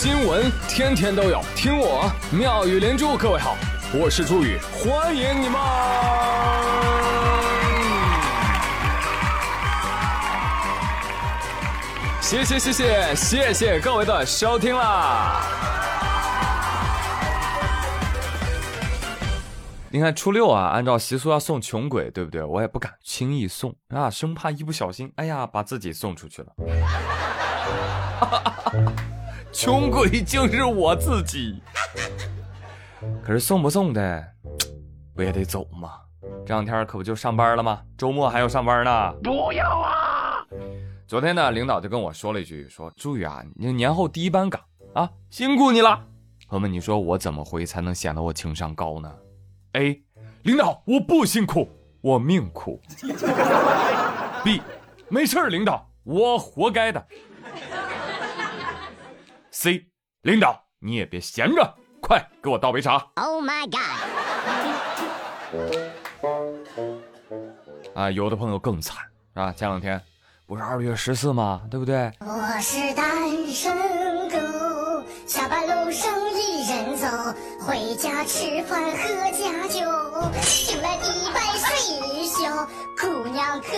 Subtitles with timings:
[0.00, 3.16] 新闻天天都有，听我妙语连珠。
[3.16, 3.56] 各位好，
[3.92, 5.60] 我是朱宇，欢迎你们！
[12.20, 15.42] 谢谢谢谢谢谢各位的收听啦！
[19.90, 22.44] 你看初六啊，按照习俗要送穷鬼，对不对？
[22.44, 26.52] 我也不敢轻易送啊，生怕一不小心，哎呀，把自己送出去了。
[29.52, 31.60] 穷鬼竟是我自己，
[33.22, 34.24] 可是送不送的，
[35.14, 35.92] 不也得走吗？
[36.46, 37.82] 这两天可不就上班了吗？
[37.96, 39.12] 周末还要上班呢。
[39.22, 40.44] 不要啊！
[41.06, 44.60] 昨天呢，领导就跟我说了一句，说朱宇啊，你年后第一班岗
[44.94, 46.04] 啊，辛苦你了。
[46.48, 49.12] 朋友们，你说我怎么回才能显得我情商高呢
[49.72, 50.02] ？A，
[50.42, 51.68] 领导我不辛苦，
[52.00, 52.80] 我命苦。
[54.44, 54.62] B，
[55.08, 57.06] 没事领导我活该的。
[59.60, 59.84] C，
[60.22, 63.04] 领导你也别闲着，快给我倒杯茶。
[63.16, 63.80] Oh my god！
[67.92, 68.98] 啊，有的朋友更惨
[69.34, 70.00] 啊，前两天
[70.46, 71.62] 不是二月十四吗？
[71.68, 72.08] 对不对？
[72.20, 73.76] 我是单身
[74.30, 74.38] 狗，
[75.26, 77.08] 下班路上一人走，
[77.66, 78.96] 回家吃饭喝
[79.32, 79.80] 家酒，
[80.40, 82.44] 醒来一半睡一宿，
[82.96, 83.74] 姑娘可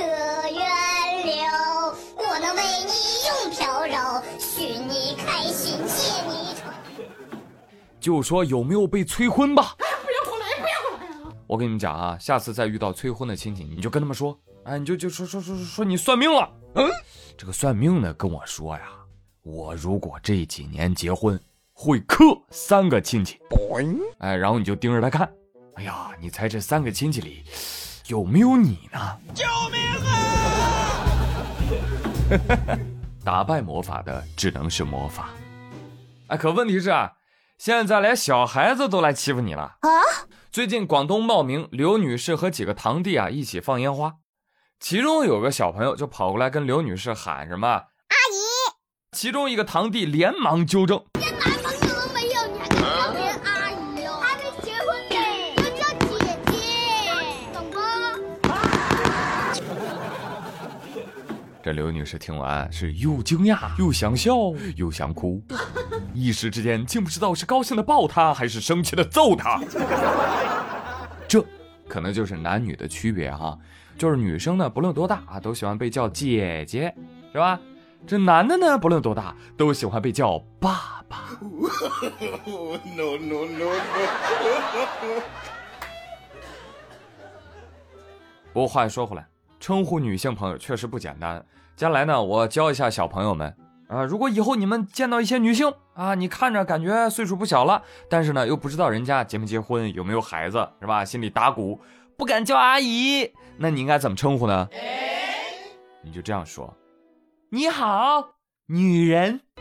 [8.01, 9.77] 就说有没有被催婚吧？
[9.79, 11.35] 不要过来，不要过来啊！
[11.47, 16.51] 我跟你们讲啊，下次再遇到催婚的亲戚，你就跟他们说，哎，你就就说说说说说你算命了。
[16.75, 16.89] 嗯，
[17.37, 18.85] 这个算命的跟我说呀，
[19.43, 21.39] 我如果这几年结婚，
[21.73, 23.39] 会克三个亲戚。
[24.19, 25.31] 哎，然后你就盯着他看，
[25.75, 27.45] 哎呀，你猜这三个亲戚里
[28.07, 29.19] 有没有你呢？
[29.35, 30.17] 救命啊！
[33.25, 35.31] 打败魔法的只能是魔法。
[36.29, 37.13] 哎，可问题是啊，
[37.61, 39.91] 现在连小孩子都来欺负你了啊！
[40.51, 44.15] 最近广东茂名，刘女士和几个堂弟啊一起放烟花。
[44.79, 48.73] 其中有个小朋友就跑过来跟刘女士喊什么阿姨，
[49.15, 51.05] 其中一个堂弟连忙纠正，
[61.71, 64.35] 这刘女士听完是又惊讶又想笑
[64.75, 65.41] 又想哭，
[66.13, 69.61] 一时之间竟不知道是高兴的抱她还是生气的揍她。
[71.29, 71.41] 这
[71.89, 73.57] 可能就是男女的区别哈。
[73.97, 76.93] 就是女生呢，不论多大啊，都喜欢被叫姐姐，
[77.31, 77.61] 是吧？
[78.05, 81.39] 这男的呢，不论多大，都喜欢被叫爸爸。
[82.51, 83.71] No no no no。
[88.53, 89.25] 不过话又说回来，
[89.61, 91.47] 称呼女性朋友确实不简单。
[91.81, 93.57] 接下来呢，我教一下小朋友们
[93.89, 101.07] 啊，如果以后你们见到一些女性啊，你看着感觉岁数不小了，但是呢又不知道人家结没结婚，有没有孩子，是吧？
[101.07, 101.81] 心里打鼓。
[102.19, 104.69] 不敢叫阿姨，那你应该怎么称呼呢？
[106.05, 106.71] 你就这样说
[107.51, 108.27] ：“你好，
[108.67, 109.41] 女人。”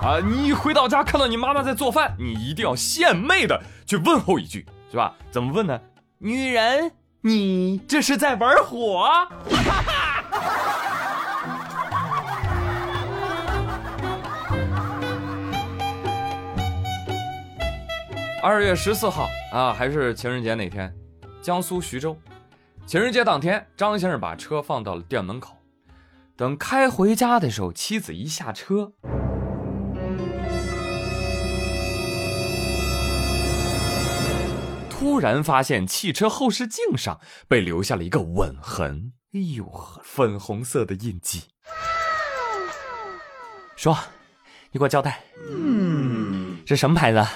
[0.00, 5.16] 啊，你回到家看到你妈妈在做饭，你一定要献媚的去问候一句，是吧？
[5.32, 5.80] 怎么问呢？
[6.18, 6.92] 女人，
[7.24, 9.08] 你这是在玩火？
[18.42, 20.92] 二月十四号啊，还是情人节那天，
[21.40, 22.16] 江苏徐州，
[22.86, 25.56] 情人节当天，张先生把车放到了店门口，
[26.36, 28.90] 等开回家的时候，妻子一下车，
[35.02, 37.18] 突然发现汽车后视镜上
[37.48, 41.42] 被留下了一个吻痕，哎呦呵，粉红色的印记。
[43.74, 43.98] 说，
[44.70, 47.26] 你给我交代，嗯，这什么牌子？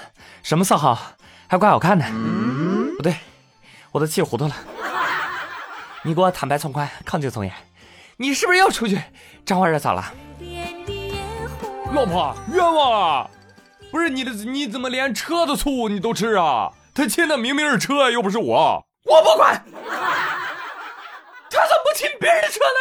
[0.45, 0.97] 什么色号，
[1.49, 2.07] 还怪好看的？
[2.97, 3.17] 不对，
[3.91, 4.55] 我都气糊涂了。
[6.05, 7.53] 你给我坦白从宽，抗拒从严。
[8.19, 8.97] 你是不是又出去
[9.45, 10.15] 沾花惹草了？
[11.93, 13.31] 老婆，冤枉啊！
[13.91, 16.71] 不是你的，你怎么连车的醋你都吃啊？
[16.97, 18.83] 他亲的明明是车，又不是我。
[19.05, 19.63] 我不管。
[21.51, 22.79] 他怎么不亲别人的车呢？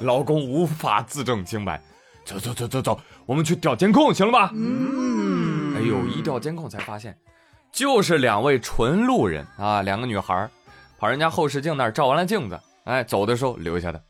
[0.00, 1.78] 老公无法自证清白。
[2.24, 4.50] 走走走走走，我们去调监控，行了吧？
[4.54, 5.76] 嗯。
[5.76, 7.14] 哎呦，一调监控才发现，
[7.70, 10.48] 就是两位纯路人啊，两个女孩，
[10.98, 14.02] 跑人家后视镜那儿照完了镜子，哎，走的时候留下的。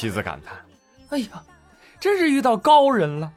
[0.00, 0.56] 妻子感叹
[1.12, 1.42] ：“哎呀，
[2.00, 3.30] 真是遇到高人了。”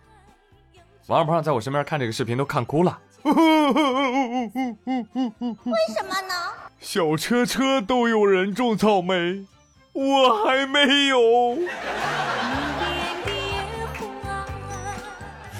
[1.08, 2.98] 王二胖在我身边看这个视频都看哭了。
[3.24, 3.34] 为
[5.94, 6.34] 什么呢？
[6.80, 9.46] 小车车都有人种草莓，
[9.92, 11.58] 我还没有。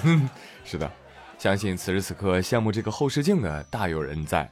[0.02, 0.26] 哼，
[0.64, 0.90] 是的，
[1.36, 4.50] 相信此时此刻羡慕这个后视镜的大有人在。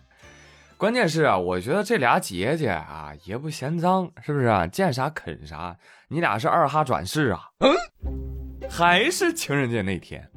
[0.82, 4.67] 关键是啊，我觉得这俩姐姐啊也不嫌脏，是不是啊？
[4.67, 5.76] 见啥啃啥。
[6.08, 7.49] 你俩是二哈转世啊？
[7.61, 7.73] 嗯，
[8.69, 10.29] 还是情人节那天，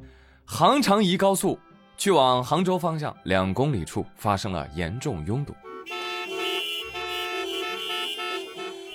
[0.44, 1.58] 杭长宜高速
[1.96, 5.52] 去往杭州方向两公里处发生了严重拥堵。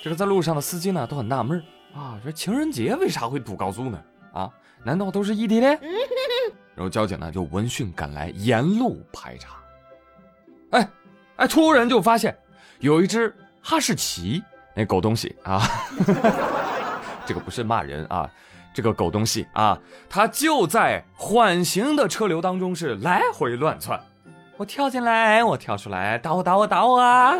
[0.02, 1.62] 这个在路上的司机呢都很纳闷
[1.94, 4.02] 啊，说情人节为啥会堵高速呢？
[4.32, 4.50] 啊，
[4.82, 5.78] 难道都是异地恋？
[6.74, 9.58] 然后交警呢就闻讯赶来，沿路排查。
[10.70, 10.88] 哎。
[11.36, 12.36] 哎，突然就发现
[12.80, 14.42] 有一只哈士奇，
[14.74, 15.62] 那狗东西啊，
[17.26, 18.30] 这个不是骂人啊，
[18.74, 24.00] 这个狗东西啊，它就在缓行的车流当中是来回乱窜，
[24.56, 27.34] 我跳进来，我跳出来，打我打我打我啊！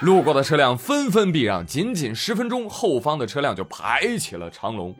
[0.00, 4.94] 路过的车辆纷纷避让，仅仅十分钟，后方的车辆就排起了长龙。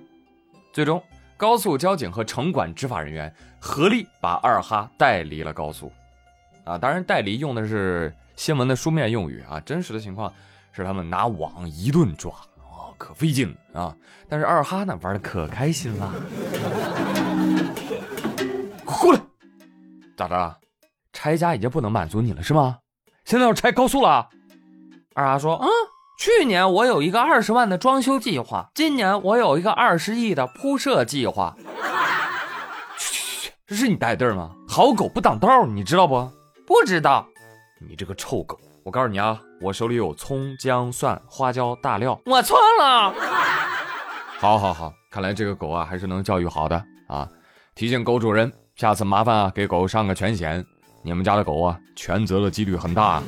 [0.72, 1.02] 最终，
[1.36, 5.90] 高速交警和城管执法人员合力把二哈带离了高速。
[6.64, 10.32] 啊，当然，代理用的是新闻的书面用语啊，真实的情况
[10.72, 13.94] 是他们拿网一顿抓，哦，可费劲啊。
[14.28, 16.12] 但是二哈呢，玩的可开心了。
[18.84, 19.20] 过来，
[20.16, 20.56] 咋着？
[21.12, 22.78] 拆家已经不能满足你了是吗？
[23.24, 24.28] 现在要拆高速了？
[25.14, 25.68] 二哈说，嗯，
[26.18, 31.56] 去年我有一个二十万的装修计划，今年我有一个二十亿的铺设计划。
[32.96, 34.52] 去去去，这是你带队吗？
[34.68, 36.30] 好狗不挡道，你知道不？
[36.70, 37.26] 不知道，
[37.80, 38.56] 你这个臭狗！
[38.84, 42.16] 我告诉你啊，我手里有葱、姜、蒜、花椒、大料。
[42.24, 43.12] 我错了。
[44.38, 46.76] 好，好，好，看来这个狗啊还是能教育好的
[47.08, 47.28] 啊！
[47.74, 50.64] 提醒狗主人，下次麻烦啊给狗上个全险。
[51.02, 53.20] 你们家的狗啊，全责的几率很大。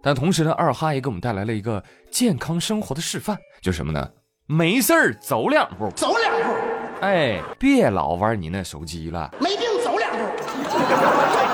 [0.00, 4.08] 但同时呢，二哈也给我们带来了一个健康生活的示范，就是什么呢？
[4.46, 6.54] 没事儿走两步，走两步。
[7.00, 9.28] 哎，别老玩你那手机了。
[9.40, 9.67] 没病。
[10.84, 11.47] はい。